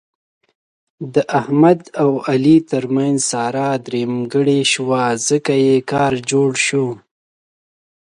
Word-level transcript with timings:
د 1.13 1.15
احمد 1.39 1.81
او 2.01 2.11
علي 2.29 2.57
ترمنځ 2.71 3.17
ساره 3.31 3.67
درېیمګړې 3.85 4.59
شوه، 4.73 5.01
ځکه 5.27 5.53
یې 5.65 5.75
کار 5.91 6.13
جوړ 6.31 6.51
شو. 6.65 6.87